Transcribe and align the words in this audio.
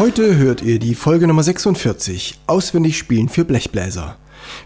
Heute 0.00 0.38
hört 0.38 0.62
ihr 0.62 0.78
die 0.78 0.94
Folge 0.94 1.26
Nummer 1.26 1.42
46, 1.42 2.40
Auswendig 2.46 2.96
spielen 2.96 3.28
für 3.28 3.44
Blechbläser. 3.44 4.16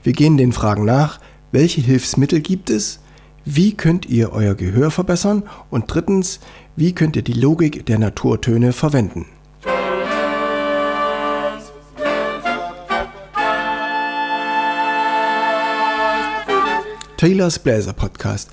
Wir 0.05 0.13
gehen 0.13 0.37
den 0.37 0.53
Fragen 0.53 0.85
nach, 0.85 1.19
welche 1.51 1.81
Hilfsmittel 1.81 2.39
gibt 2.39 2.71
es, 2.71 3.01
wie 3.45 3.75
könnt 3.75 4.07
ihr 4.07 4.33
euer 4.33 4.55
Gehör 4.55 4.93
verbessern 4.93 5.43
und 5.71 5.87
drittens, 5.89 6.39
wie 6.77 6.95
könnt 6.95 7.17
ihr 7.17 7.23
die 7.23 7.33
Logik 7.33 7.85
der 7.85 7.99
Naturtöne 7.99 8.73
verwenden. 8.73 9.27
Taylors 17.17 17.59
Bläser 17.59 17.93
Podcast, 17.93 18.51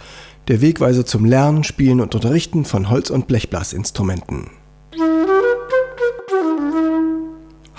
der 0.47 0.61
Wegweiser 0.61 1.05
zum 1.05 1.25
Lernen, 1.25 1.63
Spielen 1.63 2.01
und 2.01 2.15
Unterrichten 2.15 2.65
von 2.65 2.89
Holz- 2.89 3.11
und 3.11 3.27
Blechblasinstrumenten. 3.27 4.60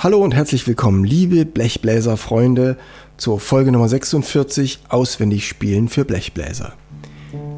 Hallo 0.02 0.18
und 0.18 0.34
herzlich 0.34 0.66
willkommen, 0.66 1.04
liebe 1.04 1.44
Blechbläser-Freunde, 1.44 2.76
zur 3.18 3.38
Folge 3.38 3.70
Nummer 3.70 3.88
46 3.88 4.80
Auswendig 4.88 5.46
spielen 5.46 5.88
für 5.88 6.04
Blechbläser. 6.04 6.72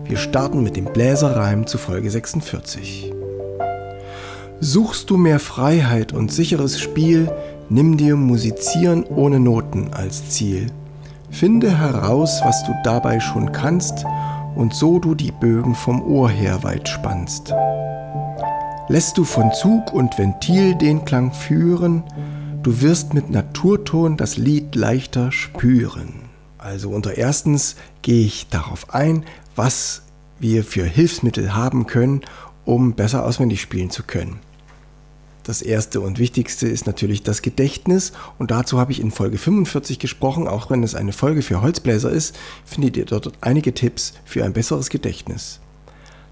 Wir 0.05 0.19
starten 0.19 0.63
mit 0.63 0.77
dem 0.77 0.85
Bläserreim 0.85 1.67
zu 1.67 1.79
Folge 1.79 2.11
46. 2.11 3.15
Suchst 4.61 5.09
du 5.09 5.17
mehr 5.17 5.41
Freiheit 5.41 6.13
und 6.13 6.31
sicheres 6.31 6.79
Spiel, 6.79 7.33
nimm 7.71 7.97
dir 7.97 8.15
Musizieren 8.15 9.05
ohne 9.05 9.41
Noten 9.41 9.95
als 9.95 10.29
Ziel. 10.29 10.67
Finde 11.31 11.79
heraus, 11.79 12.43
was 12.45 12.63
du 12.65 12.75
dabei 12.85 13.21
schon 13.21 13.53
kannst, 13.53 14.05
und 14.55 14.75
so 14.75 14.99
du 14.99 15.15
die 15.15 15.33
Bögen 15.33 15.75
vom 15.75 16.03
Ohr 16.03 16.29
her 16.29 16.63
weit 16.63 16.91
spannst. 16.91 17.55
Lässt 18.89 19.17
du 19.17 19.25
von 19.25 19.51
Zug 19.53 19.95
und 19.95 20.19
Ventil 20.19 20.75
den 20.75 21.07
Klang 21.07 21.33
führen, 21.33 22.03
Du 22.65 22.81
wirst 22.81 23.13
mit 23.13 23.29
Naturton 23.29 24.17
das 24.17 24.39
Lied 24.39 24.75
leichter 24.75 25.31
spüren. 25.33 26.15
Also 26.57 26.89
unter 26.89 27.19
erstens 27.19 27.77
gehe 28.01 28.25
ich 28.25 28.49
darauf 28.49 28.95
ein, 28.95 29.27
was 29.55 30.01
wir 30.41 30.65
für 30.65 30.85
Hilfsmittel 30.85 31.55
haben 31.55 31.87
können, 31.87 32.23
um 32.65 32.95
besser 32.95 33.27
auswendig 33.27 33.61
spielen 33.61 33.91
zu 33.91 34.03
können. 34.03 34.41
Das 35.43 35.61
erste 35.61 36.01
und 36.01 36.19
wichtigste 36.19 36.67
ist 36.67 36.87
natürlich 36.87 37.23
das 37.23 37.43
Gedächtnis 37.43 38.13
und 38.39 38.51
dazu 38.51 38.81
habe 38.81 38.93
ich 38.93 39.01
in 39.01 39.11
Folge 39.11 39.37
45 39.37 39.99
gesprochen, 39.99 40.49
auch 40.49 40.71
wenn 40.71 40.83
es 40.83 40.95
eine 40.95 41.13
Folge 41.13 41.43
für 41.43 41.61
Holzbläser 41.61 42.09
ist, 42.09 42.35
findet 42.65 42.97
ihr 42.97 43.05
dort 43.05 43.31
einige 43.43 43.75
Tipps 43.75 44.15
für 44.25 44.43
ein 44.43 44.55
besseres 44.55 44.89
Gedächtnis. 44.89 45.61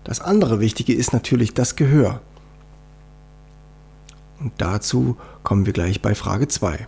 Das 0.02 0.22
andere 0.22 0.60
Wichtige 0.60 0.94
ist 0.94 1.12
natürlich 1.12 1.52
das 1.52 1.76
Gehör. 1.76 2.22
Und 4.42 4.52
dazu 4.58 5.16
kommen 5.44 5.66
wir 5.66 5.72
gleich 5.72 6.02
bei 6.02 6.14
Frage 6.14 6.48
2. 6.48 6.86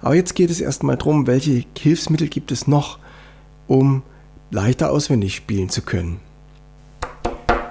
Aber 0.00 0.14
jetzt 0.14 0.34
geht 0.34 0.50
es 0.50 0.60
erstmal 0.60 0.96
darum, 0.96 1.26
welche 1.26 1.64
Hilfsmittel 1.76 2.28
gibt 2.28 2.52
es 2.52 2.66
noch, 2.66 2.98
um 3.66 4.02
leichter 4.50 4.90
auswendig 4.90 5.34
spielen 5.34 5.68
zu 5.68 5.82
können. 5.82 6.20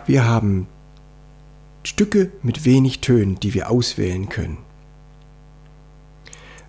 Wir 0.06 0.28
haben 0.28 0.68
Stücke 1.84 2.32
mit 2.42 2.66
wenig 2.66 3.00
Tönen, 3.00 3.40
die 3.40 3.54
wir 3.54 3.70
auswählen 3.70 4.30
können. 4.30 4.58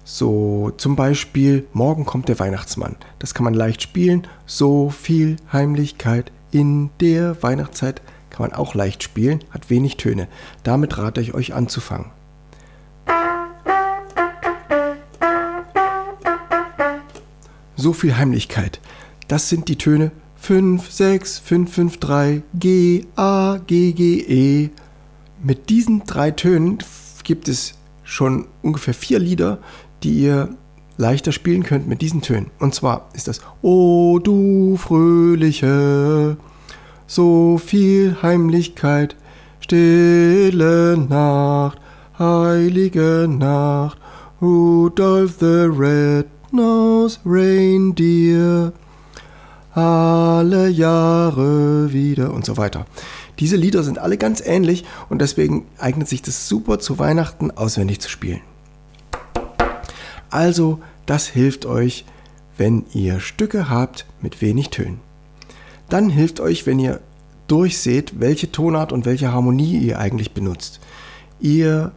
So 0.04 0.70
zum 0.76 0.96
Beispiel 0.96 1.66
Morgen 1.72 2.04
kommt 2.04 2.28
der 2.28 2.38
Weihnachtsmann. 2.38 2.96
Das 3.18 3.32
kann 3.32 3.44
man 3.44 3.54
leicht 3.54 3.82
spielen. 3.82 4.26
So 4.44 4.90
viel 4.90 5.36
Heimlichkeit 5.52 6.30
in 6.52 6.90
der 7.00 7.42
Weihnachtszeit 7.42 8.02
kann 8.30 8.48
man 8.48 8.52
auch 8.52 8.74
leicht 8.74 9.02
spielen, 9.02 9.42
hat 9.50 9.70
wenig 9.70 9.96
Töne. 9.96 10.28
Damit 10.62 10.98
rate 10.98 11.20
ich 11.20 11.34
euch 11.34 11.54
anzufangen. 11.54 12.10
So 17.84 17.92
viel 17.92 18.16
Heimlichkeit. 18.16 18.80
Das 19.28 19.50
sind 19.50 19.68
die 19.68 19.76
Töne 19.76 20.10
5, 20.36 20.90
6, 20.90 21.38
5, 21.38 21.72
5, 21.72 21.96
3, 21.98 22.42
G, 22.58 23.04
A, 23.14 23.58
G, 23.66 23.92
G, 23.92 24.20
E. 24.20 24.70
Mit 25.42 25.68
diesen 25.68 26.04
drei 26.04 26.30
Tönen 26.30 26.78
gibt 27.24 27.46
es 27.46 27.74
schon 28.02 28.46
ungefähr 28.62 28.94
vier 28.94 29.18
Lieder, 29.18 29.58
die 30.02 30.14
ihr 30.14 30.48
leichter 30.96 31.30
spielen 31.30 31.62
könnt 31.62 31.86
mit 31.86 32.00
diesen 32.00 32.22
Tönen. 32.22 32.50
Und 32.58 32.74
zwar 32.74 33.10
ist 33.12 33.28
das 33.28 33.40
O 33.60 34.18
du 34.18 34.78
fröhliche, 34.78 36.38
so 37.06 37.58
viel 37.58 38.16
Heimlichkeit, 38.22 39.14
stille 39.60 40.96
Nacht, 40.96 41.78
heilige 42.18 43.26
Nacht, 43.28 43.98
Rudolph 44.40 45.36
the 45.40 45.68
Red 45.70 46.33
Nose 46.54 47.18
Reindeer. 47.26 48.72
Alle 49.74 50.68
Jahre 50.68 51.92
wieder 51.92 52.32
und 52.32 52.44
so 52.44 52.56
weiter. 52.56 52.86
Diese 53.40 53.56
Lieder 53.56 53.82
sind 53.82 53.98
alle 53.98 54.16
ganz 54.16 54.40
ähnlich 54.40 54.84
und 55.08 55.20
deswegen 55.20 55.66
eignet 55.78 56.08
sich 56.08 56.22
das 56.22 56.48
super 56.48 56.78
zu 56.78 57.00
Weihnachten 57.00 57.50
auswendig 57.50 58.00
zu 58.00 58.08
spielen. 58.08 58.40
Also, 60.30 60.78
das 61.06 61.26
hilft 61.26 61.66
euch, 61.66 62.04
wenn 62.56 62.86
ihr 62.94 63.18
Stücke 63.18 63.68
habt 63.68 64.06
mit 64.20 64.40
wenig 64.40 64.70
Tönen. 64.70 65.00
Dann 65.88 66.08
hilft 66.08 66.38
euch, 66.38 66.66
wenn 66.66 66.78
ihr 66.78 67.00
durchseht, 67.48 68.20
welche 68.20 68.52
Tonart 68.52 68.92
und 68.92 69.04
welche 69.04 69.32
Harmonie 69.32 69.76
ihr 69.78 69.98
eigentlich 69.98 70.32
benutzt. 70.32 70.80
Ihr 71.40 71.92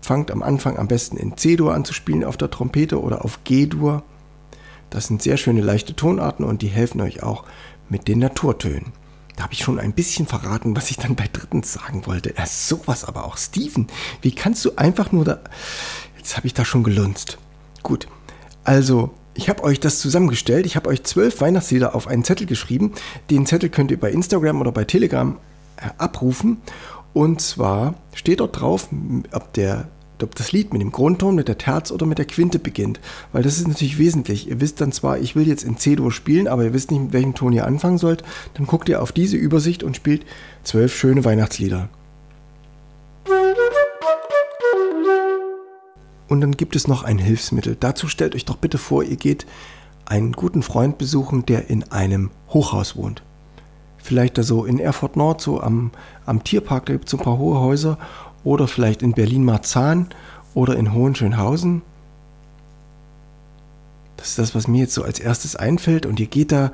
fangt 0.00 0.30
am 0.30 0.42
Anfang 0.42 0.78
am 0.78 0.88
besten 0.88 1.16
in 1.16 1.36
C-Dur 1.36 1.74
an 1.74 1.84
zu 1.84 1.92
spielen 1.92 2.24
auf 2.24 2.36
der 2.36 2.50
Trompete 2.50 3.00
oder 3.00 3.24
auf 3.24 3.44
G-Dur. 3.44 4.02
Das 4.90 5.06
sind 5.06 5.22
sehr 5.22 5.36
schöne 5.36 5.60
leichte 5.60 5.94
Tonarten 5.94 6.44
und 6.44 6.62
die 6.62 6.68
helfen 6.68 7.00
euch 7.00 7.22
auch 7.22 7.44
mit 7.88 8.08
den 8.08 8.18
Naturtönen. 8.18 8.92
Da 9.36 9.44
habe 9.44 9.54
ich 9.54 9.60
schon 9.60 9.78
ein 9.78 9.92
bisschen 9.92 10.26
verraten, 10.26 10.76
was 10.76 10.90
ich 10.90 10.96
dann 10.96 11.16
bei 11.16 11.28
drittens 11.32 11.72
sagen 11.72 12.06
wollte. 12.06 12.34
Ja, 12.36 12.44
sowas 12.46 13.04
aber 13.04 13.24
auch. 13.24 13.36
Steven, 13.36 13.86
wie 14.20 14.34
kannst 14.34 14.64
du 14.64 14.72
einfach 14.76 15.12
nur 15.12 15.24
da... 15.24 15.38
Jetzt 16.18 16.36
habe 16.36 16.46
ich 16.46 16.54
da 16.54 16.64
schon 16.64 16.82
gelunzt. 16.82 17.38
Gut, 17.82 18.06
also 18.64 19.14
ich 19.34 19.48
habe 19.48 19.62
euch 19.62 19.80
das 19.80 19.98
zusammengestellt. 20.00 20.66
Ich 20.66 20.76
habe 20.76 20.90
euch 20.90 21.04
zwölf 21.04 21.40
Weihnachtslieder 21.40 21.94
auf 21.94 22.08
einen 22.08 22.24
Zettel 22.24 22.46
geschrieben. 22.46 22.92
Den 23.30 23.46
Zettel 23.46 23.70
könnt 23.70 23.90
ihr 23.90 23.98
bei 23.98 24.10
Instagram 24.10 24.60
oder 24.60 24.72
bei 24.72 24.84
Telegram 24.84 25.38
äh, 25.76 25.88
abrufen. 25.96 26.58
Und 27.12 27.40
zwar 27.40 27.94
steht 28.14 28.40
dort 28.40 28.60
drauf, 28.60 28.88
ob, 29.32 29.52
der, 29.54 29.88
ob 30.22 30.34
das 30.34 30.52
Lied 30.52 30.72
mit 30.72 30.80
dem 30.80 30.92
Grundton, 30.92 31.34
mit 31.34 31.48
der 31.48 31.58
Terz 31.58 31.90
oder 31.90 32.06
mit 32.06 32.18
der 32.18 32.24
Quinte 32.24 32.58
beginnt. 32.58 33.00
Weil 33.32 33.42
das 33.42 33.58
ist 33.58 33.66
natürlich 33.66 33.98
wesentlich. 33.98 34.48
Ihr 34.48 34.60
wisst 34.60 34.80
dann 34.80 34.92
zwar, 34.92 35.18
ich 35.18 35.34
will 35.34 35.48
jetzt 35.48 35.64
in 35.64 35.76
C-Dur 35.76 36.12
spielen, 36.12 36.46
aber 36.46 36.64
ihr 36.64 36.72
wisst 36.72 36.90
nicht, 36.90 37.02
mit 37.02 37.12
welchem 37.12 37.34
Ton 37.34 37.52
ihr 37.52 37.66
anfangen 37.66 37.98
sollt. 37.98 38.22
Dann 38.54 38.66
guckt 38.66 38.88
ihr 38.88 39.02
auf 39.02 39.12
diese 39.12 39.36
Übersicht 39.36 39.82
und 39.82 39.96
spielt 39.96 40.24
zwölf 40.62 40.96
schöne 40.96 41.24
Weihnachtslieder. 41.24 41.88
Und 46.28 46.40
dann 46.40 46.52
gibt 46.52 46.76
es 46.76 46.86
noch 46.86 47.02
ein 47.02 47.18
Hilfsmittel. 47.18 47.76
Dazu 47.78 48.06
stellt 48.06 48.36
euch 48.36 48.44
doch 48.44 48.56
bitte 48.56 48.78
vor, 48.78 49.02
ihr 49.02 49.16
geht 49.16 49.46
einen 50.04 50.30
guten 50.30 50.62
Freund 50.62 50.96
besuchen, 50.96 51.44
der 51.44 51.70
in 51.70 51.90
einem 51.90 52.30
Hochhaus 52.48 52.94
wohnt 52.94 53.22
vielleicht 54.02 54.38
da 54.38 54.42
so 54.42 54.64
in 54.64 54.78
Erfurt 54.78 55.16
Nord, 55.16 55.40
so 55.40 55.60
am, 55.60 55.90
am 56.26 56.44
Tierpark, 56.44 56.86
da 56.86 56.92
gibt 56.92 57.06
es 57.06 57.10
so 57.10 57.18
ein 57.18 57.24
paar 57.24 57.38
hohe 57.38 57.60
Häuser, 57.60 57.98
oder 58.44 58.68
vielleicht 58.68 59.02
in 59.02 59.12
Berlin-Marzahn 59.12 60.08
oder 60.54 60.76
in 60.76 60.92
Hohenschönhausen. 60.92 61.82
Das 64.16 64.28
ist 64.28 64.38
das, 64.38 64.54
was 64.54 64.68
mir 64.68 64.82
jetzt 64.82 64.94
so 64.94 65.02
als 65.02 65.18
erstes 65.18 65.56
einfällt. 65.56 66.06
Und 66.06 66.20
ihr 66.20 66.26
geht 66.26 66.52
da, 66.52 66.72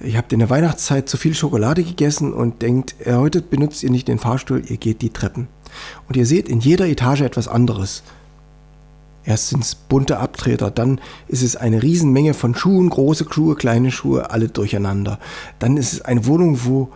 ihr 0.00 0.16
habt 0.16 0.32
in 0.32 0.38
der 0.38 0.50
Weihnachtszeit 0.50 1.08
zu 1.08 1.16
viel 1.16 1.34
Schokolade 1.34 1.82
gegessen 1.82 2.32
und 2.32 2.62
denkt, 2.62 2.94
heute 3.06 3.42
benutzt 3.42 3.82
ihr 3.82 3.90
nicht 3.90 4.08
den 4.08 4.18
Fahrstuhl, 4.18 4.62
ihr 4.66 4.76
geht 4.76 5.02
die 5.02 5.10
Treppen. 5.10 5.48
Und 6.08 6.16
ihr 6.16 6.26
seht 6.26 6.48
in 6.48 6.60
jeder 6.60 6.86
Etage 6.86 7.22
etwas 7.22 7.48
anderes. 7.48 8.02
Erst 9.26 9.48
sind 9.48 9.64
es 9.64 9.74
bunte 9.74 10.18
Abtreter, 10.18 10.70
dann 10.70 11.00
ist 11.26 11.42
es 11.42 11.56
eine 11.56 11.82
Riesenmenge 11.82 12.32
von 12.32 12.54
Schuhen, 12.54 12.88
große 12.88 13.26
Schuhe, 13.28 13.56
kleine 13.56 13.90
Schuhe, 13.90 14.30
alle 14.30 14.48
durcheinander. 14.48 15.18
Dann 15.58 15.76
ist 15.76 15.92
es 15.92 16.02
eine 16.02 16.26
Wohnung, 16.26 16.64
wo 16.64 16.90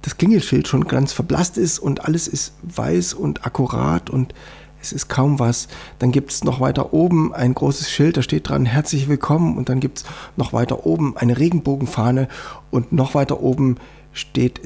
das 0.00 0.16
Klingelschild 0.16 0.66
schon 0.66 0.88
ganz 0.88 1.12
verblasst 1.12 1.58
ist 1.58 1.78
und 1.78 2.06
alles 2.06 2.26
ist 2.26 2.54
weiß 2.62 3.12
und 3.12 3.44
akkurat 3.44 4.08
und 4.08 4.32
es 4.80 4.92
ist 4.92 5.08
kaum 5.08 5.38
was. 5.38 5.68
Dann 5.98 6.10
gibt 6.10 6.30
es 6.30 6.42
noch 6.42 6.60
weiter 6.60 6.94
oben 6.94 7.34
ein 7.34 7.52
großes 7.52 7.90
Schild, 7.90 8.16
da 8.16 8.22
steht 8.22 8.48
dran 8.48 8.64
herzlich 8.64 9.06
willkommen 9.08 9.58
und 9.58 9.68
dann 9.68 9.80
gibt 9.80 9.98
es 9.98 10.04
noch 10.36 10.54
weiter 10.54 10.86
oben 10.86 11.18
eine 11.18 11.38
Regenbogenfahne 11.38 12.28
und 12.70 12.92
noch 12.92 13.14
weiter 13.14 13.42
oben 13.42 13.76
steht, 14.14 14.62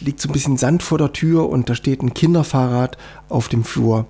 liegt 0.00 0.20
so 0.20 0.28
ein 0.28 0.32
bisschen 0.32 0.56
Sand 0.56 0.84
vor 0.84 0.98
der 0.98 1.12
Tür 1.12 1.48
und 1.48 1.68
da 1.68 1.74
steht 1.74 2.00
ein 2.00 2.14
Kinderfahrrad 2.14 2.96
auf 3.28 3.48
dem 3.48 3.64
Flur. 3.64 4.06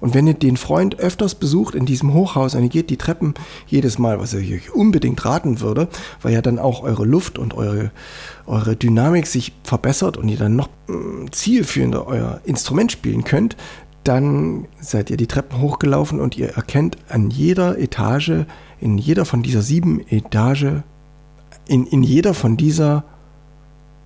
Und 0.00 0.14
wenn 0.14 0.26
ihr 0.26 0.34
den 0.34 0.56
Freund 0.56 0.98
öfters 1.00 1.34
besucht 1.34 1.74
in 1.74 1.86
diesem 1.86 2.14
Hochhaus 2.14 2.54
und 2.54 2.62
ihr 2.62 2.68
geht 2.68 2.90
die 2.90 2.96
Treppen 2.96 3.34
jedes 3.66 3.98
Mal, 3.98 4.20
was 4.20 4.32
ich 4.34 4.52
euch 4.52 4.74
unbedingt 4.74 5.24
raten 5.24 5.60
würde, 5.60 5.88
weil 6.22 6.34
ja 6.34 6.42
dann 6.42 6.58
auch 6.58 6.82
eure 6.82 7.04
Luft 7.04 7.38
und 7.38 7.54
eure, 7.54 7.90
eure 8.46 8.76
Dynamik 8.76 9.26
sich 9.26 9.52
verbessert 9.64 10.16
und 10.16 10.28
ihr 10.28 10.38
dann 10.38 10.56
noch 10.56 10.68
äh, 10.88 11.30
zielführender 11.30 12.06
euer 12.06 12.40
Instrument 12.44 12.92
spielen 12.92 13.24
könnt, 13.24 13.56
dann 14.04 14.66
seid 14.80 15.10
ihr 15.10 15.16
die 15.16 15.26
Treppen 15.26 15.60
hochgelaufen 15.60 16.20
und 16.20 16.38
ihr 16.38 16.50
erkennt 16.50 16.96
an 17.08 17.30
jeder 17.30 17.78
Etage, 17.78 18.46
in 18.80 18.96
jeder 18.96 19.24
von 19.24 19.42
dieser 19.42 19.62
sieben 19.62 20.00
Etage, 20.08 20.82
in, 21.66 21.86
in 21.86 22.02
jeder 22.02 22.32
von 22.32 22.56
dieser, 22.56 23.04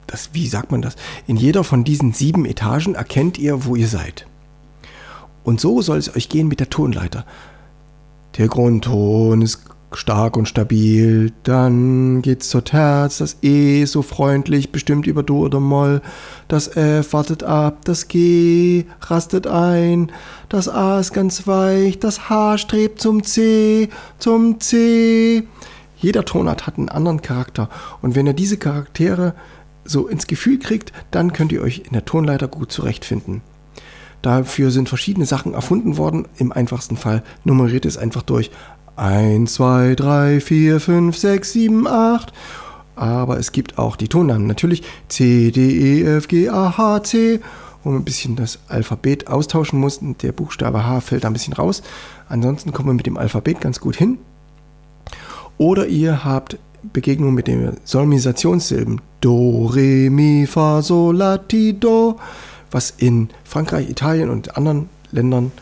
das, 0.06 0.30
wie 0.32 0.48
sagt 0.48 0.72
man 0.72 0.82
das? 0.82 0.96
In 1.26 1.36
jeder 1.36 1.62
von 1.62 1.84
diesen 1.84 2.12
sieben 2.12 2.46
Etagen 2.46 2.94
erkennt 2.94 3.38
ihr, 3.38 3.64
wo 3.64 3.76
ihr 3.76 3.86
seid. 3.86 4.26
Und 5.44 5.60
so 5.60 5.82
soll 5.82 5.98
es 5.98 6.14
euch 6.14 6.28
gehen 6.28 6.48
mit 6.48 6.60
der 6.60 6.70
Tonleiter. 6.70 7.24
Der 8.38 8.48
Grundton 8.48 9.42
ist 9.42 9.64
stark 9.96 10.36
und 10.36 10.48
stabil. 10.48 11.32
Dann 11.42 12.22
geht's 12.22 12.48
zur 12.48 12.64
Terz, 12.64 13.18
das 13.18 13.38
E 13.42 13.84
so 13.84 14.02
freundlich, 14.02 14.72
bestimmt 14.72 15.06
über 15.06 15.22
Do 15.22 15.38
oder 15.40 15.60
Moll. 15.60 16.00
Das 16.48 16.76
F 16.76 17.12
wartet 17.12 17.42
ab, 17.42 17.84
das 17.84 18.08
G 18.08 18.84
rastet 19.00 19.46
ein. 19.46 20.10
Das 20.48 20.68
A 20.68 21.00
ist 21.00 21.12
ganz 21.12 21.46
weich, 21.46 21.98
das 21.98 22.28
H 22.28 22.58
strebt 22.58 23.00
zum 23.00 23.22
C, 23.22 23.88
zum 24.18 24.60
C. 24.60 25.44
Jeder 25.96 26.24
Tonart 26.24 26.66
hat 26.66 26.78
einen 26.78 26.88
anderen 26.88 27.22
Charakter. 27.22 27.68
Und 28.00 28.14
wenn 28.14 28.26
ihr 28.26 28.32
diese 28.32 28.56
Charaktere 28.56 29.34
so 29.84 30.08
ins 30.08 30.26
Gefühl 30.26 30.58
kriegt, 30.58 30.92
dann 31.10 31.32
könnt 31.32 31.52
ihr 31.52 31.62
euch 31.62 31.82
in 31.86 31.92
der 31.92 32.04
Tonleiter 32.04 32.48
gut 32.48 32.72
zurechtfinden. 32.72 33.42
Dafür 34.22 34.70
sind 34.70 34.88
verschiedene 34.88 35.26
Sachen 35.26 35.54
erfunden 35.54 35.96
worden. 35.96 36.26
Im 36.38 36.52
einfachsten 36.52 36.96
Fall 36.96 37.22
nummeriert 37.44 37.84
es 37.84 37.98
einfach 37.98 38.22
durch 38.22 38.50
1, 38.96 39.52
2, 39.54 39.94
3, 39.96 40.40
4, 40.40 40.80
5, 40.80 41.16
6, 41.16 41.52
7, 41.52 41.86
8. 41.86 42.32
Aber 42.94 43.38
es 43.38 43.52
gibt 43.52 43.78
auch 43.78 43.96
die 43.96 44.08
Tonnamen. 44.08 44.46
Natürlich 44.46 44.82
C, 45.08 45.50
D, 45.50 46.00
E, 46.00 46.02
F, 46.02 46.28
G, 46.28 46.48
A, 46.48 46.76
H, 46.76 47.02
C. 47.04 47.40
Wo 47.82 47.90
wir 47.90 47.98
ein 47.98 48.04
bisschen 48.04 48.36
das 48.36 48.60
Alphabet 48.68 49.26
austauschen 49.26 49.80
mussten. 49.80 50.16
Der 50.18 50.30
Buchstabe 50.30 50.86
H 50.86 51.00
fällt 51.00 51.24
da 51.24 51.28
ein 51.28 51.32
bisschen 51.32 51.54
raus. 51.54 51.82
Ansonsten 52.28 52.72
kommen 52.72 52.90
wir 52.90 52.94
mit 52.94 53.06
dem 53.06 53.16
Alphabet 53.16 53.60
ganz 53.60 53.80
gut 53.80 53.96
hin. 53.96 54.18
Oder 55.58 55.88
ihr 55.88 56.24
habt 56.24 56.58
Begegnung 56.92 57.34
mit 57.34 57.46
den 57.46 57.76
Solmisationssilben. 57.84 59.00
Do, 59.20 59.66
Re, 59.66 60.10
Mi, 60.10 60.46
Fa, 60.46 60.82
Sol, 60.82 61.16
La, 61.16 61.38
Ti, 61.38 61.78
Do. 61.78 62.18
Was 62.72 62.92
in 62.96 63.28
Frankreich, 63.44 63.88
Italien 63.88 64.28
und 64.28 64.56
anderen 64.56 64.88
Ländern 65.12 65.52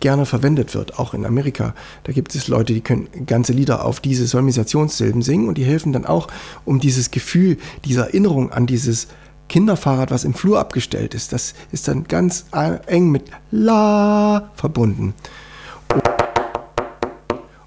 gerne 0.00 0.26
verwendet 0.26 0.74
wird, 0.74 0.98
auch 0.98 1.14
in 1.14 1.24
Amerika. 1.24 1.74
Da 2.04 2.12
gibt 2.12 2.34
es 2.34 2.48
Leute, 2.48 2.72
die 2.72 2.80
können 2.80 3.08
ganze 3.26 3.52
Lieder 3.52 3.84
auf 3.84 4.00
diese 4.00 4.26
Solmisationssilben 4.26 5.22
singen 5.22 5.48
und 5.48 5.58
die 5.58 5.64
helfen 5.64 5.92
dann 5.92 6.04
auch, 6.04 6.28
um 6.64 6.78
dieses 6.78 7.10
Gefühl, 7.10 7.56
diese 7.84 8.02
Erinnerung 8.02 8.52
an 8.52 8.66
dieses 8.66 9.08
Kinderfahrrad, 9.48 10.10
was 10.10 10.24
im 10.24 10.34
Flur 10.34 10.58
abgestellt 10.60 11.14
ist, 11.14 11.32
das 11.32 11.54
ist 11.72 11.88
dann 11.88 12.04
ganz 12.04 12.46
eng 12.86 13.10
mit 13.10 13.24
La 13.50 14.50
verbunden. 14.54 15.14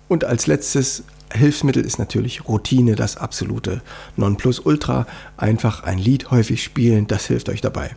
Und 0.07 0.23
als 0.23 0.47
letztes 0.47 1.03
Hilfsmittel 1.33 1.83
ist 1.83 1.97
natürlich 1.97 2.47
Routine, 2.47 2.95
das 2.95 3.17
absolute 3.17 3.81
Nonplusultra. 4.17 5.07
Einfach 5.38 5.83
ein 5.83 5.97
Lied 5.97 6.31
häufig 6.31 6.63
spielen, 6.63 7.07
das 7.07 7.25
hilft 7.25 7.49
euch 7.49 7.61
dabei. 7.61 7.91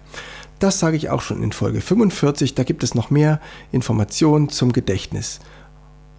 Das 0.65 0.79
sage 0.79 0.97
ich 0.97 1.11
auch 1.11 1.21
schon 1.21 1.43
in 1.43 1.53
Folge 1.53 1.83
45. 1.83 2.55
Da 2.55 2.63
gibt 2.63 2.83
es 2.83 2.95
noch 2.95 3.11
mehr 3.11 3.39
Informationen 3.71 4.49
zum 4.49 4.73
Gedächtnis. 4.73 5.41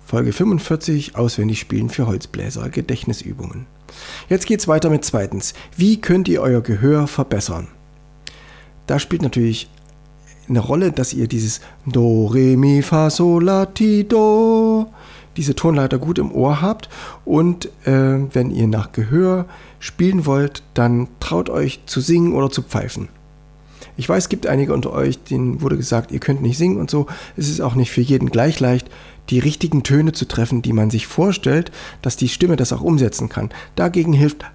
Folge 0.06 0.34
45 0.34 1.16
Auswendig 1.16 1.60
spielen 1.60 1.90
für 1.90 2.06
Holzbläser, 2.06 2.70
Gedächtnisübungen. 2.70 3.66
Jetzt 4.30 4.46
geht 4.46 4.60
es 4.60 4.68
weiter 4.68 4.92
mit 4.92 5.04
zweitens. 5.04 5.56
Wie 5.76 6.00
könnt 6.00 6.28
ihr 6.28 6.44
euer 6.44 6.62
Gehör 6.62 7.08
verbessern? 7.08 7.70
Da 8.86 9.00
spielt 9.00 9.24
natürlich 9.24 9.68
eine 10.48 10.60
Rolle, 10.60 10.92
dass 10.92 11.14
ihr 11.14 11.28
dieses 11.28 11.60
Do, 11.88 12.28
Re, 12.28 12.56
Mi, 12.56 12.84
Fa, 12.84 13.10
Sol, 13.10 13.46
La, 13.46 13.66
Ti, 13.66 14.08
Do, 14.08 14.94
diese 15.38 15.56
Tonleiter 15.56 15.98
gut 15.98 16.20
im 16.20 16.32
Ohr 16.32 16.62
habt 16.62 16.88
und 17.26 17.66
äh, 17.88 18.20
wenn 18.32 18.52
ihr 18.52 18.68
nach 18.68 18.92
Gehör 18.92 19.48
spielen 19.80 20.28
wollt, 20.28 20.62
dann 20.76 21.08
traut 21.20 21.50
euch 21.50 21.80
zu 21.88 22.00
singen 22.00 22.34
oder 22.34 22.52
zu 22.52 22.62
pfeifen. 22.62 23.10
Ich 23.98 24.10
weiß, 24.10 24.24
es 24.24 24.30
gibt 24.30 24.48
einige 24.48 24.74
unter 24.74 24.92
euch, 24.92 25.24
denen 25.24 25.62
wurde 25.62 25.78
gesagt, 25.78 26.12
ihr 26.12 26.20
könnt 26.20 26.42
nicht 26.42 26.58
singen 26.58 26.78
und 26.78 26.90
so. 26.90 27.08
Es 27.38 27.50
ist 27.50 27.62
auch 27.62 27.76
nicht 27.76 27.92
für 27.92 28.02
jeden 28.02 28.30
gleich 28.30 28.60
leicht, 28.60 28.90
die 29.30 29.40
richtigen 29.40 29.84
Töne 29.84 30.12
zu 30.12 30.28
treffen, 30.28 30.62
die 30.62 30.74
man 30.74 30.90
sich 30.90 31.08
vorstellt, 31.08 31.72
dass 32.02 32.18
die 32.18 32.30
Stimme 32.30 32.56
das 32.56 32.74
auch 32.74 32.82
umsetzen 32.82 33.30
kann. 33.30 33.50
Dagegen 33.76 34.14
hilft 34.14 34.46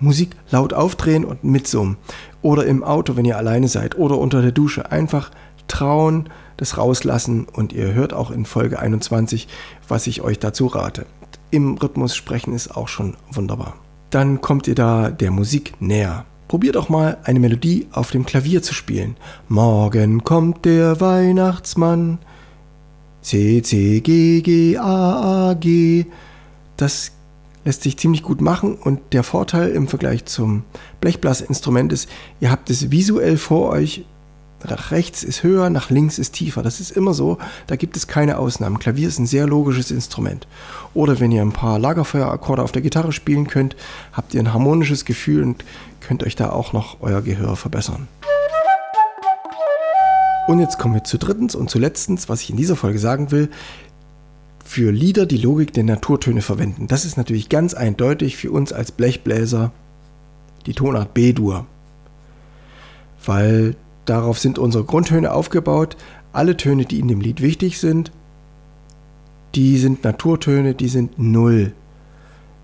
Musik 0.00 0.30
laut 0.50 0.72
aufdrehen 0.72 1.24
und 1.24 1.44
mitsummen. 1.44 1.96
Oder 2.42 2.66
im 2.66 2.82
Auto, 2.82 3.16
wenn 3.16 3.24
ihr 3.24 3.36
alleine 3.36 3.68
seid. 3.68 3.96
Oder 3.96 4.18
unter 4.18 4.42
der 4.42 4.52
Dusche. 4.52 4.90
Einfach 4.90 5.30
trauen, 5.68 6.28
das 6.56 6.76
rauslassen 6.76 7.46
und 7.50 7.72
ihr 7.72 7.94
hört 7.94 8.12
auch 8.12 8.30
in 8.30 8.44
Folge 8.44 8.78
21, 8.78 9.48
was 9.88 10.06
ich 10.06 10.20
euch 10.20 10.38
dazu 10.38 10.66
rate. 10.66 11.06
Im 11.50 11.76
Rhythmus 11.76 12.16
sprechen 12.16 12.52
ist 12.52 12.76
auch 12.76 12.88
schon 12.88 13.16
wunderbar. 13.30 13.74
Dann 14.10 14.40
kommt 14.40 14.68
ihr 14.68 14.74
da 14.74 15.10
der 15.10 15.30
Musik 15.30 15.74
näher. 15.80 16.26
Probiert 16.52 16.74
doch 16.74 16.90
mal 16.90 17.16
eine 17.24 17.40
Melodie 17.40 17.86
auf 17.92 18.10
dem 18.10 18.26
Klavier 18.26 18.62
zu 18.62 18.74
spielen. 18.74 19.16
Morgen 19.48 20.22
kommt 20.22 20.66
der 20.66 21.00
Weihnachtsmann. 21.00 22.18
C, 23.22 23.62
C, 23.62 24.00
G, 24.00 24.42
G, 24.42 24.76
A, 24.76 25.48
A, 25.48 25.54
G. 25.54 26.04
Das 26.76 27.12
lässt 27.64 27.84
sich 27.84 27.96
ziemlich 27.96 28.22
gut 28.22 28.42
machen 28.42 28.74
und 28.74 29.00
der 29.14 29.22
Vorteil 29.22 29.70
im 29.70 29.88
Vergleich 29.88 30.26
zum 30.26 30.64
Blechblasinstrument 31.00 31.90
ist, 31.90 32.10
ihr 32.38 32.50
habt 32.50 32.68
es 32.68 32.90
visuell 32.90 33.38
vor 33.38 33.70
euch. 33.70 34.04
Nach 34.68 34.90
rechts 34.90 35.22
ist 35.22 35.42
höher, 35.42 35.70
nach 35.70 35.90
links 35.90 36.18
ist 36.18 36.32
tiefer. 36.32 36.62
Das 36.62 36.80
ist 36.80 36.90
immer 36.90 37.14
so. 37.14 37.38
Da 37.66 37.76
gibt 37.76 37.96
es 37.96 38.06
keine 38.06 38.38
Ausnahmen. 38.38 38.78
Klavier 38.78 39.08
ist 39.08 39.18
ein 39.18 39.26
sehr 39.26 39.46
logisches 39.46 39.90
Instrument. 39.90 40.46
Oder 40.94 41.20
wenn 41.20 41.32
ihr 41.32 41.42
ein 41.42 41.52
paar 41.52 41.78
Lagerfeuerakkorde 41.78 42.62
auf 42.62 42.72
der 42.72 42.82
Gitarre 42.82 43.12
spielen 43.12 43.46
könnt, 43.46 43.76
habt 44.12 44.34
ihr 44.34 44.40
ein 44.40 44.52
harmonisches 44.52 45.04
Gefühl 45.04 45.42
und 45.42 45.64
könnt 46.00 46.24
euch 46.24 46.36
da 46.36 46.50
auch 46.50 46.72
noch 46.72 46.98
euer 47.00 47.22
Gehör 47.22 47.56
verbessern. 47.56 48.08
Und 50.48 50.58
jetzt 50.58 50.78
kommen 50.78 50.94
wir 50.94 51.04
zu 51.04 51.18
drittens 51.18 51.54
und 51.54 51.70
zu 51.70 51.78
letztens, 51.78 52.28
was 52.28 52.42
ich 52.42 52.50
in 52.50 52.56
dieser 52.56 52.76
Folge 52.76 52.98
sagen 52.98 53.30
will. 53.30 53.48
Für 54.64 54.90
Lieder 54.90 55.26
die 55.26 55.38
Logik 55.38 55.72
der 55.72 55.84
Naturtöne 55.84 56.42
verwenden. 56.42 56.88
Das 56.88 57.04
ist 57.04 57.16
natürlich 57.16 57.48
ganz 57.48 57.74
eindeutig 57.74 58.36
für 58.36 58.50
uns 58.50 58.72
als 58.72 58.90
Blechbläser 58.90 59.70
die 60.66 60.74
Tonart 60.74 61.14
B-Dur. 61.14 61.66
Weil 63.24 63.76
darauf 64.04 64.38
sind 64.38 64.58
unsere 64.58 64.84
Grundtöne 64.84 65.32
aufgebaut. 65.32 65.96
Alle 66.32 66.56
Töne, 66.56 66.84
die 66.84 66.98
in 66.98 67.08
dem 67.08 67.20
Lied 67.20 67.42
wichtig 67.42 67.78
sind, 67.78 68.10
die 69.54 69.78
sind 69.78 70.02
Naturtöne, 70.04 70.74
die 70.74 70.88
sind 70.88 71.18
Null. 71.18 71.72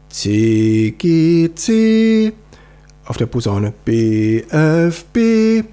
C, 0.08 0.94
G, 0.96 1.50
C, 1.54 2.32
auf 3.04 3.18
der 3.18 3.26
Posaune 3.26 3.74
B, 3.84 4.40
F, 4.48 5.04
B 5.12 5.64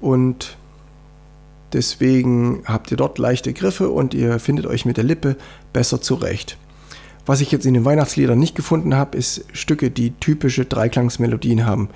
und 0.00 0.56
deswegen 1.72 2.62
habt 2.64 2.90
ihr 2.90 2.96
dort 2.96 3.18
leichte 3.18 3.52
Griffe 3.52 3.90
und 3.90 4.14
ihr 4.14 4.38
findet 4.38 4.66
euch 4.66 4.86
mit 4.86 4.96
der 4.96 5.04
Lippe 5.04 5.36
besser 5.72 6.00
zurecht. 6.00 6.56
Was 7.26 7.40
ich 7.40 7.52
jetzt 7.52 7.66
in 7.66 7.74
den 7.74 7.84
Weihnachtsliedern 7.84 8.38
nicht 8.38 8.54
gefunden 8.54 8.94
habe, 8.94 9.16
ist 9.16 9.44
Stücke, 9.52 9.90
die 9.90 10.12
typische 10.12 10.64
Dreiklangsmelodien 10.64 11.66
haben. 11.66 11.90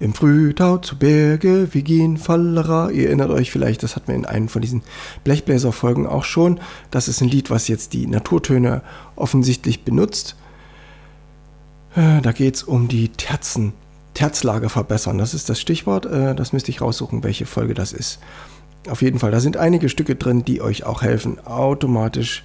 Im 0.00 0.14
Frühtau 0.14 0.78
zu 0.78 0.96
Berge, 0.96 1.66
gehen 1.66 2.18
Fallera. 2.18 2.90
Ihr 2.90 3.08
erinnert 3.08 3.30
euch 3.30 3.50
vielleicht, 3.50 3.82
das 3.82 3.96
hatten 3.96 4.08
wir 4.08 4.14
in 4.14 4.26
einem 4.26 4.48
von 4.48 4.62
diesen 4.62 4.82
Blechbläserfolgen 5.24 6.06
auch 6.06 6.24
schon. 6.24 6.60
Das 6.90 7.08
ist 7.08 7.20
ein 7.20 7.28
Lied, 7.28 7.50
was 7.50 7.66
jetzt 7.66 7.94
die 7.94 8.06
Naturtöne 8.06 8.82
offensichtlich 9.16 9.84
benutzt. 9.84 10.36
Äh, 11.96 12.20
da 12.22 12.30
geht 12.30 12.54
es 12.54 12.62
um 12.62 12.86
die 12.86 13.08
Terzen, 13.08 13.72
Terzlage 14.14 14.68
verbessern. 14.68 15.18
Das 15.18 15.34
ist 15.34 15.48
das 15.48 15.60
Stichwort. 15.60 16.06
Äh, 16.06 16.36
das 16.36 16.52
müsste 16.52 16.70
ich 16.70 16.80
raussuchen, 16.80 17.24
welche 17.24 17.46
Folge 17.46 17.74
das 17.74 17.92
ist. 17.92 18.20
Auf 18.88 19.02
jeden 19.02 19.18
Fall, 19.18 19.32
da 19.32 19.40
sind 19.40 19.56
einige 19.56 19.88
Stücke 19.88 20.14
drin, 20.14 20.44
die 20.44 20.60
euch 20.60 20.84
auch 20.84 21.02
helfen, 21.02 21.44
automatisch 21.44 22.44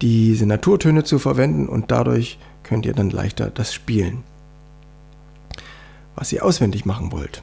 diese 0.00 0.46
Naturtöne 0.46 1.04
zu 1.04 1.18
verwenden 1.18 1.68
und 1.68 1.90
dadurch 1.90 2.38
könnt 2.62 2.86
ihr 2.86 2.94
dann 2.94 3.10
leichter 3.10 3.50
das 3.50 3.74
spielen, 3.74 4.22
was 6.14 6.32
ihr 6.32 6.44
auswendig 6.44 6.84
machen 6.84 7.12
wollt. 7.12 7.42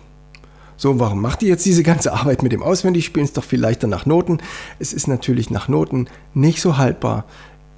So, 0.78 0.98
warum 1.00 1.22
macht 1.22 1.44
ihr 1.44 1.50
jetzt 1.50 1.66
diese 1.66 1.84
ganze 1.84 2.14
Arbeit 2.14 2.42
mit 2.42 2.54
dem 2.54 2.64
Auswendigspielen? 2.64 3.26
Ist 3.26 3.36
doch 3.36 3.44
viel 3.44 3.60
leichter 3.60 3.88
nach 3.88 4.06
Noten. 4.06 4.38
Es 4.80 4.94
ist 4.94 5.08
natürlich 5.08 5.50
nach 5.50 5.68
Noten 5.68 6.08
nicht 6.34 6.62
so 6.62 6.78
haltbar 6.78 7.26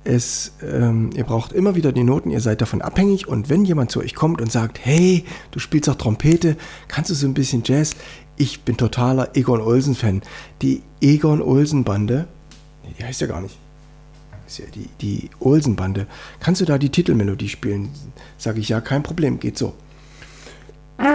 es, 0.03 0.53
ähm, 0.63 1.11
ihr 1.15 1.23
braucht 1.23 1.53
immer 1.53 1.75
wieder 1.75 1.91
die 1.91 2.03
Noten, 2.03 2.31
ihr 2.31 2.41
seid 2.41 2.61
davon 2.61 2.81
abhängig 2.81 3.27
und 3.27 3.49
wenn 3.49 3.65
jemand 3.65 3.91
zu 3.91 3.99
euch 3.99 4.15
kommt 4.15 4.41
und 4.41 4.51
sagt, 4.51 4.83
hey, 4.83 5.25
du 5.51 5.59
spielst 5.59 5.89
auch 5.89 5.95
Trompete, 5.95 6.57
kannst 6.87 7.11
du 7.11 7.13
so 7.13 7.27
ein 7.27 7.33
bisschen 7.33 7.61
Jazz? 7.63 7.95
Ich 8.37 8.61
bin 8.61 8.77
totaler 8.77 9.35
Egon 9.35 9.61
Olsen-Fan. 9.61 10.21
Die 10.61 10.81
Egon 11.01 11.41
Olsen-Bande, 11.41 12.27
die 12.97 13.03
heißt 13.03 13.21
ja 13.21 13.27
gar 13.27 13.41
nicht, 13.41 13.57
ist 14.47 14.57
ja 14.57 14.65
die, 14.73 14.89
die 15.01 15.29
Olsen-Bande. 15.39 16.07
Kannst 16.39 16.61
du 16.61 16.65
da 16.65 16.77
die 16.79 16.89
Titelmelodie 16.89 17.49
spielen? 17.49 17.89
Sage 18.37 18.59
ich 18.59 18.69
ja, 18.69 18.81
kein 18.81 19.03
Problem, 19.03 19.39
geht 19.39 19.57
so. 19.57 19.73
Ja, 21.01 21.09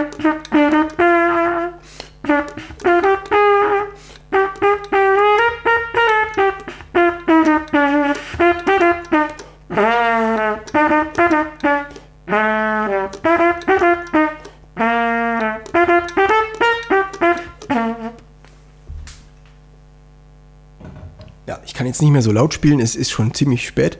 ich 21.63 21.73
kann 21.73 21.87
jetzt 21.87 22.01
nicht 22.01 22.11
mehr 22.11 22.21
so 22.21 22.33
laut 22.33 22.53
spielen, 22.53 22.81
es 22.81 22.97
ist 22.97 23.09
schon 23.09 23.33
ziemlich 23.33 23.65
spät, 23.65 23.99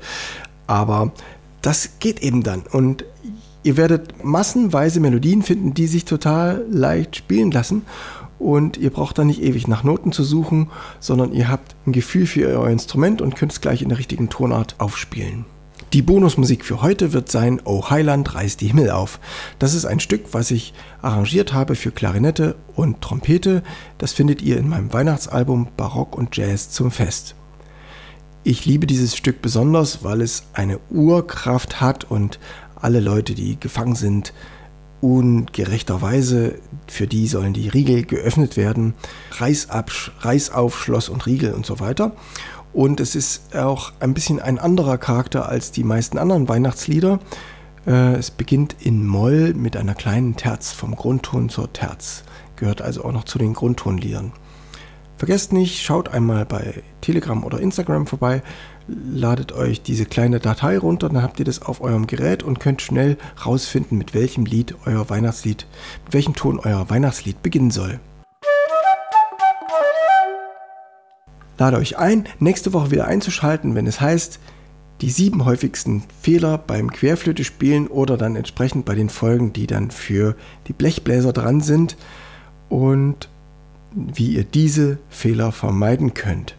aber 0.67 1.13
das 1.62 2.00
geht 2.00 2.22
eben 2.22 2.44
dann. 2.44 2.63
Und 2.63 3.06
ihr 3.67 3.75
werdet 3.75 4.24
massenweise 4.24 5.01
Melodien 5.01 5.43
finden, 5.43 5.74
die 5.74 5.88
sich 5.88 6.05
total 6.05 6.65
leicht 6.71 7.17
spielen 7.17 7.51
lassen. 7.51 7.81
Und 8.39 8.77
ihr 8.77 8.91
braucht 8.91 9.17
da 9.17 9.25
nicht 9.25 9.41
ewig 9.41 9.67
nach 9.67 9.83
Noten 9.83 10.13
zu 10.13 10.24
suchen, 10.24 10.69
sondern 11.01 11.33
ihr 11.33 11.50
habt 11.50 11.75
ein 11.86 11.91
Gefühl 11.91 12.27
für 12.27 12.47
euer 12.47 12.69
Instrument 12.69 13.21
und 13.21 13.36
könnt 13.36 13.51
es 13.51 13.62
gleich 13.62 13.81
in 13.81 13.89
der 13.89 13.97
richtigen 13.97 14.29
Tonart 14.29 14.75
aufspielen. 14.77 15.45
Die 15.91 16.01
Bonusmusik 16.01 16.63
für 16.63 16.81
heute 16.81 17.12
wird 17.12 17.29
sein 17.29 17.62
Oh 17.65 17.89
Heiland 17.89 18.36
reißt 18.36 18.62
die 18.62 18.67
Himmel 18.67 18.91
auf. 18.91 19.19
Das 19.59 19.74
ist 19.74 19.86
ein 19.86 20.00
Stück, 20.00 20.33
was 20.33 20.51
ich 20.51 20.74
arrangiert 21.01 21.53
habe 21.53 21.75
für 21.75 21.91
Klarinette 21.91 22.55
und 22.75 23.01
Trompete. 23.01 23.63
Das 23.97 24.13
findet 24.13 24.41
ihr 24.41 24.57
in 24.57 24.69
meinem 24.69 24.93
Weihnachtsalbum 24.93 25.69
Barock 25.75 26.15
und 26.17 26.38
Jazz 26.38 26.69
zum 26.69 26.91
Fest. 26.91 27.36
Ich 28.43 28.65
liebe 28.65 28.88
dieses 28.88 29.17
Stück 29.17 29.41
besonders, 29.41 30.05
weil 30.05 30.21
es 30.21 30.43
eine 30.53 30.79
Urkraft 30.89 31.81
hat 31.81 32.09
und 32.09 32.39
alle 32.81 33.00
Leute, 33.00 33.34
die 33.34 33.60
gefangen 33.60 33.96
sind, 33.96 34.34
ungerechterweise, 35.01 36.55
für 36.88 37.07
die 37.07 37.27
sollen 37.27 37.53
die 37.53 37.69
Riegel 37.69 38.03
geöffnet 38.03 38.57
werden. 38.57 38.93
Reiß, 39.31 39.69
ab, 39.69 39.91
Schloss 40.72 41.10
und 41.10 41.25
Riegel 41.25 41.53
und 41.53 41.65
so 41.65 41.79
weiter. 41.79 42.13
Und 42.74 43.00
es 43.00 43.15
ist 43.15 43.55
auch 43.55 43.93
ein 44.00 44.13
bisschen 44.13 44.39
ein 44.39 44.60
anderer 44.60 44.98
Charakter 44.98 45.50
als 45.50 45.72
die 45.72 45.84
meisten 45.84 46.17
anderen 46.17 46.48
Weihnachtslieder. 46.50 47.19
Äh, 47.86 48.15
es 48.15 48.31
beginnt 48.31 48.75
in 48.79 49.05
Moll 49.05 49.53
mit 49.53 49.77
einer 49.77 49.96
kleinen 49.96 50.36
Terz 50.36 50.72
vom 50.74 50.96
Grundton 50.96 51.50
zur 51.50 51.72
Terz. 51.74 52.24
Gehört 52.55 52.81
also 52.81 53.03
auch 53.05 53.13
noch 53.13 53.24
zu 53.24 53.38
den 53.38 53.53
Grundtonliedern. 53.53 54.31
Vergesst 55.17 55.51
nicht, 55.51 55.81
schaut 55.81 56.09
einmal 56.09 56.45
bei 56.45 56.83
Telegram 57.01 57.43
oder 57.43 57.59
Instagram 57.59 58.05
vorbei, 58.05 58.43
ladet 58.88 59.51
euch 59.51 59.81
diese 59.81 60.05
kleine 60.05 60.39
Datei 60.39 60.77
runter, 60.77 61.09
dann 61.09 61.24
habt 61.24 61.39
ihr 61.39 61.45
das 61.45 61.63
auf 61.63 61.81
eurem 61.81 62.05
Gerät 62.05 62.43
und 62.43 62.59
könnt 62.59 62.83
schnell 62.83 63.17
rausfinden, 63.43 63.97
mit 63.97 64.13
welchem 64.13 64.45
Lied 64.45 64.75
euer 64.86 65.09
Weihnachtslied, 65.09 65.65
mit 66.05 66.13
welchem 66.13 66.36
Ton 66.36 66.59
euer 66.59 66.88
Weihnachtslied 66.91 67.41
beginnen 67.41 67.71
soll. 67.71 68.00
Lade 71.57 71.77
euch 71.77 71.97
ein, 71.97 72.25
nächste 72.38 72.71
Woche 72.74 72.91
wieder 72.91 73.07
einzuschalten, 73.07 73.74
wenn 73.74 73.88
es 73.88 74.00
heißt, 74.00 74.39
die 75.01 75.09
sieben 75.09 75.45
häufigsten 75.45 76.03
Fehler 76.21 76.59
beim 76.59 76.91
Querflöte 76.91 77.43
spielen 77.43 77.88
oder 77.88 78.17
dann 78.17 78.36
entsprechend 78.36 78.86
bei 78.86 78.93
den 78.93 79.09
Folgen, 79.09 79.51
die 79.51 79.65
dann 79.65 79.89
für 79.89 80.36
die 80.67 80.74
Blechbläser 80.74 81.33
dran 81.33 81.62
sind 81.62 81.97
und 82.69 83.29
wie 83.94 84.36
ihr 84.36 84.44
diese 84.44 84.98
Fehler 85.10 85.51
vermeiden 85.51 86.13
könnt. 86.13 86.56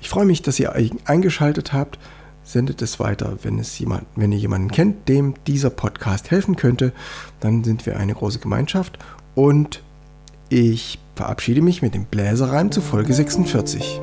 Ich 0.00 0.08
freue 0.08 0.26
mich, 0.26 0.42
dass 0.42 0.60
ihr 0.60 0.74
eingeschaltet 1.04 1.72
habt. 1.72 1.98
Sendet 2.44 2.80
es 2.80 2.98
weiter, 2.98 3.36
wenn, 3.42 3.58
es 3.58 3.78
jemand, 3.78 4.06
wenn 4.16 4.32
ihr 4.32 4.38
jemanden 4.38 4.70
kennt, 4.70 5.08
dem 5.08 5.34
dieser 5.46 5.70
Podcast 5.70 6.30
helfen 6.30 6.56
könnte. 6.56 6.92
Dann 7.40 7.62
sind 7.62 7.84
wir 7.84 7.98
eine 7.98 8.14
große 8.14 8.38
Gemeinschaft 8.38 8.98
und 9.34 9.82
ich 10.48 10.98
verabschiede 11.14 11.60
mich 11.60 11.82
mit 11.82 11.94
dem 11.94 12.06
Bläserreim 12.06 12.72
zu 12.72 12.80
Folge 12.80 13.12
46. 13.12 14.00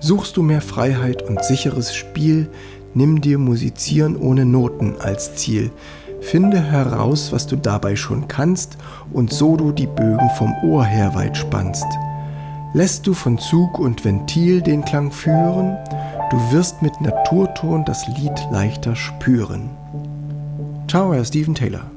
Suchst 0.00 0.36
du 0.36 0.42
mehr 0.42 0.60
Freiheit 0.60 1.22
und 1.22 1.44
sicheres 1.44 1.94
Spiel, 1.94 2.48
nimm 2.94 3.20
dir 3.20 3.38
Musizieren 3.38 4.16
ohne 4.16 4.44
Noten 4.44 4.96
als 4.98 5.36
Ziel. 5.36 5.70
Finde 6.20 6.60
heraus, 6.60 7.32
was 7.32 7.46
du 7.46 7.56
dabei 7.56 7.96
schon 7.96 8.28
kannst 8.28 8.76
und 9.12 9.32
so 9.32 9.56
du 9.56 9.72
die 9.72 9.86
Bögen 9.86 10.30
vom 10.36 10.54
Ohr 10.62 10.84
her 10.84 11.14
weit 11.14 11.36
spannst. 11.36 11.86
Lässt 12.72 13.06
du 13.06 13.14
von 13.14 13.38
Zug 13.38 13.78
und 13.78 14.04
Ventil 14.04 14.62
den 14.62 14.84
Klang 14.84 15.10
führen, 15.10 15.76
du 16.30 16.52
wirst 16.52 16.82
mit 16.82 17.00
Naturton 17.00 17.84
das 17.84 18.06
Lied 18.08 18.38
leichter 18.52 18.94
spüren. 18.94 19.70
Ciao, 20.86 21.12
Herr 21.12 21.24
Steven 21.24 21.54
Taylor. 21.54 21.90